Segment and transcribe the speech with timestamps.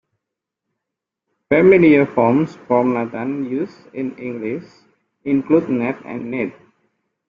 [1.49, 4.63] Familiar forms of Nathan used in English
[5.25, 6.55] include Nat and Nate.